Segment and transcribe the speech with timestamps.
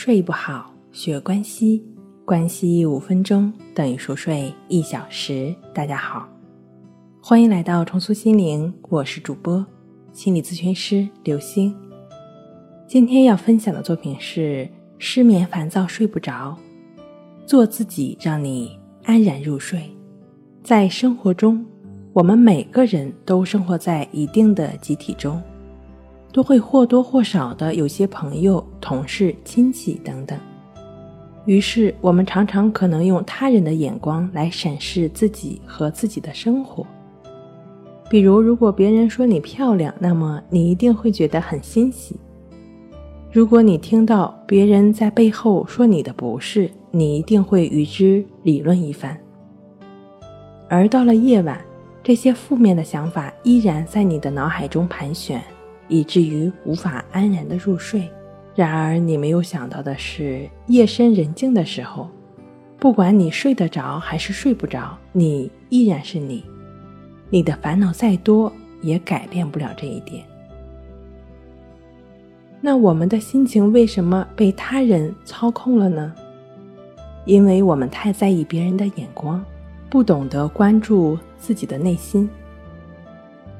[0.00, 1.84] 睡不好，学关西，
[2.24, 5.52] 关西五分钟等于熟睡一小时。
[5.74, 6.28] 大家好，
[7.20, 9.66] 欢迎来到重塑心灵，我是主播
[10.12, 11.74] 心理咨询师刘星。
[12.86, 16.56] 今天要分享的作品是失眠、烦躁、睡不着，
[17.44, 19.82] 做自己，让你安然入睡。
[20.62, 21.66] 在生活中，
[22.12, 25.42] 我们每个人都生活在一定的集体中。
[26.32, 30.38] 都会或多或少的有些朋友、同事、亲戚等等，
[31.46, 36.86] 于是我们常常可能用他人的眼光来审视自己和自己的生活。
[38.10, 42.14] 比如，如果别人说你漂亮，那么你一定会觉得很欣喜；
[43.32, 49.18] 如果你听到别人在背后说你的不是，你一定会与之理论一番。
[50.68, 51.58] 而到了夜晚，
[52.02, 55.42] 这些负面的想法依然在你的脑海中盘旋。
[55.88, 58.08] 以至于无法安然的入睡。
[58.54, 62.08] 然而，你没有想到的是，夜深人静的时候，
[62.78, 66.44] 不管你睡得着还是睡不着，你依然是你。
[67.30, 70.24] 你的烦恼再多，也改变不了这一点。
[72.60, 76.12] 那我们的心情为什么被他人操控了呢？
[77.24, 79.44] 因为我们太在意别人的眼光，
[79.88, 82.28] 不懂得关注自己的内心。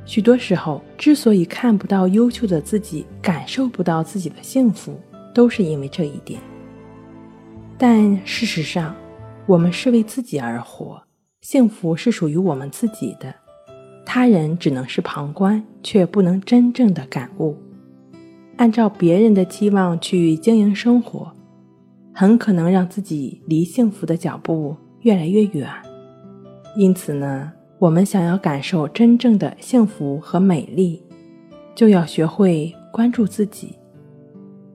[0.09, 4.99] 许多时候，之所以看不到优秀的自己，感受不到自己的幸福，
[5.35, 6.41] 都是因为这一点。
[7.77, 8.97] 但事实上，
[9.45, 11.03] 我们是为自己而活，
[11.43, 13.35] 幸福是属于我们自己的，
[14.07, 17.55] 他人只能是旁观，却不能真正的感悟。
[18.57, 21.31] 按照别人的期望去经营生活，
[22.15, 25.69] 很可能让自己离幸福的脚步越来越远。
[26.79, 27.53] 因此呢？
[27.79, 31.01] 我们想要感受真正的幸福和美丽，
[31.77, 33.77] 就要学会关注自己。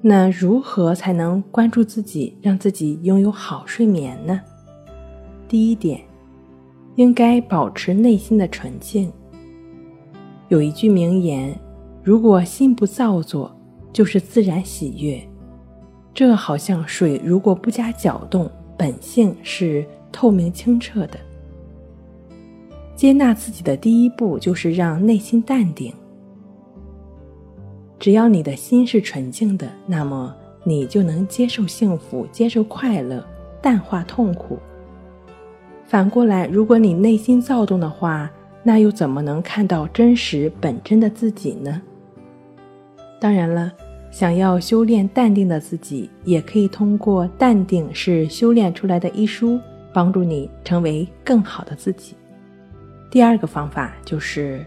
[0.01, 4.39] 那如何才能关注自己，让自己拥有好睡眠呢？
[5.49, 5.99] 第一点，
[6.95, 9.11] 应该保持内心的纯净。
[10.47, 11.53] 有一句名言
[12.03, 13.53] ：“如果心不造作，
[13.91, 15.21] 就是自然喜悦。”
[16.13, 21.19] 这好像水，如果不加搅动，本性是透明清澈的。
[23.03, 25.93] 接纳自己的第一步就是让内心淡定。
[27.99, 30.33] 只要你的心是纯净的，那么
[30.63, 33.21] 你就能接受幸福，接受快乐，
[33.61, 34.57] 淡化痛苦。
[35.85, 38.31] 反过来，如果你内心躁动的话，
[38.63, 41.81] 那又怎么能看到真实本真的自己呢？
[43.19, 43.69] 当然了，
[44.11, 49.59] 想要修炼淡定的自己，也可以通过《淡定是修炼出来的》一书，
[49.91, 52.15] 帮助你成为更好的自己。
[53.13, 54.65] 第二个方法就是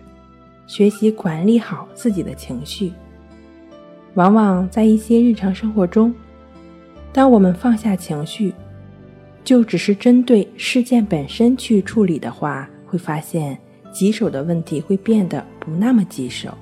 [0.69, 2.93] 学习管理好自己的情绪。
[4.15, 6.15] 往往在一些日常生活中，
[7.13, 8.55] 当我们放下情绪，
[9.43, 13.59] 就只是针对事件本身去处理的话，会发现
[13.91, 16.57] 棘手的问题会变得不那么棘手，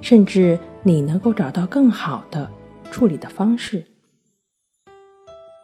[0.00, 2.50] 甚至你能够找到更好的
[2.90, 3.84] 处理的方式。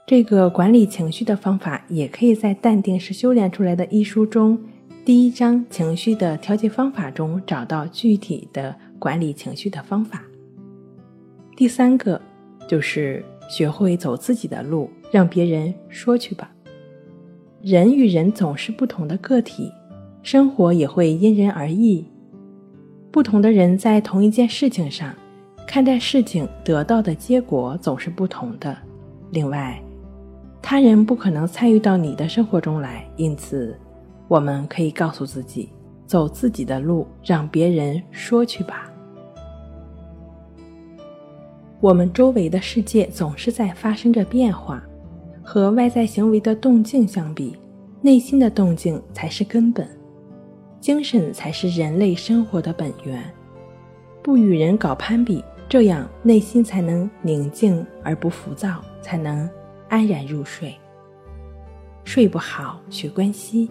[0.07, 4.57] 这个管理情绪的方法，也可以在《淡定是修炼出来的》一书中。
[5.05, 10.23] 第一章情绪的调节方法中找到具体的管理情绪的方法。
[11.55, 12.19] 第三个
[12.67, 16.51] 就是学会走自己的路，让别人说去吧。
[17.61, 19.71] 人与人总是不同的个体，
[20.23, 22.03] 生活也会因人而异。
[23.11, 25.15] 不同的人在同一件事情上
[25.67, 28.75] 看待事情，得到的结果总是不同的。
[29.33, 29.79] 另外，
[30.63, 33.79] 他人不可能参与到你的生活中来，因此。
[34.29, 35.69] 我们可以告诉自己，
[36.07, 38.91] 走自己的路，让别人说去吧。
[41.81, 44.83] 我们周围的世界总是在发生着变化，
[45.43, 47.55] 和外在行为的动静相比，
[48.01, 49.87] 内心的动静才是根本，
[50.81, 53.23] 精神才是人类生活的本源。
[54.23, 59.47] 不与人搞攀比，这样内心才能宁静而不浮躁，才能
[59.91, 60.75] 安然入睡。
[62.05, 63.71] 睡不好，学关西。